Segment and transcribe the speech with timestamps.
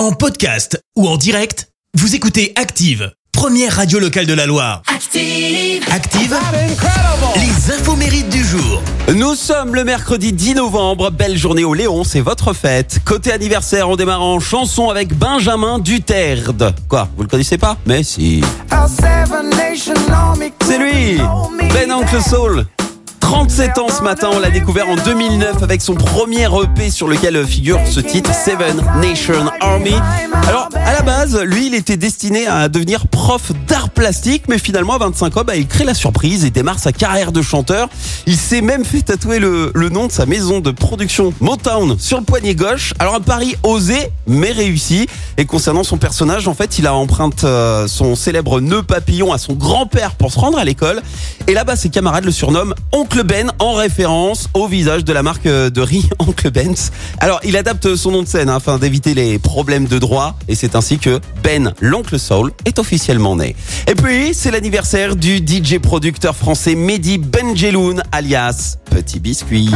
[0.00, 4.80] En podcast ou en direct, vous écoutez Active, première radio locale de la Loire.
[4.86, 5.84] Active.
[5.92, 6.34] Active,
[7.36, 8.80] les infos mérites du jour.
[9.14, 13.00] Nous sommes le mercredi 10 novembre, belle journée au Léon, c'est votre fête.
[13.04, 16.64] Côté anniversaire, on démarre en chanson avec Benjamin Duterte.
[16.88, 17.76] Quoi, vous le connaissez pas?
[17.84, 18.42] Mais si.
[20.66, 21.18] C'est lui,
[21.74, 22.64] Ben Oncle Soul.
[23.20, 27.46] 37 ans ce matin, on l'a découvert en 2009 avec son premier EP sur lequel
[27.46, 29.94] figure ce titre Seven Nation Army.
[30.48, 30.68] Alors
[31.00, 35.36] la base, lui, il était destiné à devenir prof d'art plastique, mais finalement à 25
[35.38, 37.88] ans, bah, il crée la surprise et démarre sa carrière de chanteur.
[38.26, 42.18] Il s'est même fait tatouer le, le nom de sa maison de production Motown sur
[42.18, 42.92] le poignet gauche.
[42.98, 45.06] Alors un pari osé, mais réussi.
[45.38, 49.38] Et concernant son personnage, en fait, il a emprunté euh, son célèbre nœud papillon à
[49.38, 51.00] son grand-père pour se rendre à l'école.
[51.46, 55.48] Et là-bas, ses camarades le surnomment Oncle Ben en référence au visage de la marque
[55.48, 56.90] de riz Oncle Ben's.
[57.20, 60.54] Alors, il adapte son nom de scène hein, afin d'éviter les problèmes de droit et
[60.54, 63.54] c'est ainsi que Ben, l'Oncle Soul, est officiellement né.
[63.86, 69.70] Et puis, c'est l'anniversaire du DJ producteur français Mehdi Benjeloun, alias Petit Biscuit.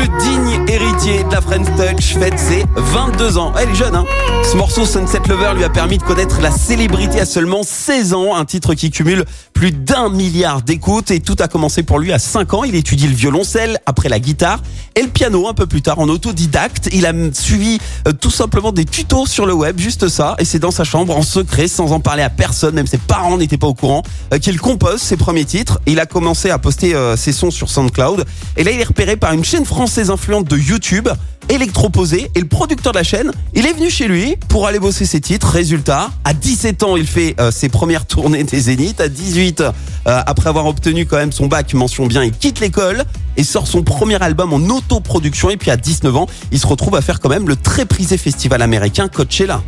[0.00, 3.52] Le digne héritier de la French Touch fête ses 22 ans.
[3.58, 4.06] Elle est jeune, hein
[4.50, 8.34] Ce morceau Sunset Lover lui a permis de connaître la célébrité à seulement 16 ans,
[8.34, 9.24] un titre qui cumule
[9.60, 12.64] plus d'un milliard d'écoutes et tout a commencé pour lui à 5 ans.
[12.64, 14.62] Il étudie le violoncelle, après la guitare
[14.94, 16.88] et le piano un peu plus tard en autodidacte.
[16.94, 20.60] Il a suivi euh, tout simplement des tutos sur le web, juste ça, et c'est
[20.60, 23.66] dans sa chambre en secret, sans en parler à personne, même ses parents n'étaient pas
[23.66, 25.78] au courant, euh, qu'il compose ses premiers titres.
[25.84, 28.24] Il a commencé à poster euh, ses sons sur SoundCloud
[28.56, 31.10] et là il est repéré par une chaîne française influente de YouTube
[31.50, 35.04] électroposé et le producteur de la chaîne, il est venu chez lui pour aller bosser
[35.04, 35.48] ses titres.
[35.48, 39.00] Résultat, à 17 ans, il fait euh, ses premières tournées des Zéniths.
[39.00, 39.72] À 18, euh,
[40.04, 43.04] après avoir obtenu quand même son bac, mention bien, il quitte l'école
[43.36, 45.50] et sort son premier album en autoproduction.
[45.50, 48.16] Et puis à 19 ans, il se retrouve à faire quand même le très prisé
[48.16, 49.62] festival américain Coachella.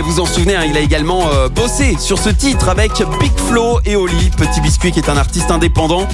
[0.00, 2.90] Et vous en souvenez, hein, il a également euh, bossé sur ce titre avec
[3.20, 6.08] Big Flo et Oli, Petit Biscuit qui est un artiste indépendant.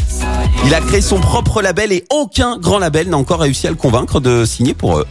[0.65, 3.77] Il a créé son propre label et aucun grand label n'a encore réussi à le
[3.77, 5.07] convaincre de signer pour eux.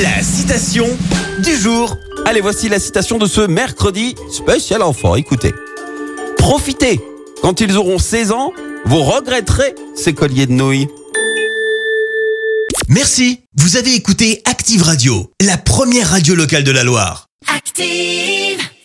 [0.00, 0.86] La citation
[1.42, 1.96] du jour.
[2.26, 5.16] Allez, voici la citation de ce mercredi spécial enfant.
[5.16, 5.52] Écoutez.
[6.38, 7.00] Profitez.
[7.42, 8.52] Quand ils auront 16 ans,
[8.84, 10.86] vous regretterez ces colliers de nouilles.
[12.88, 13.40] Merci.
[13.56, 17.26] Vous avez écouté Active Radio, la première radio locale de la Loire.
[17.48, 18.73] Active.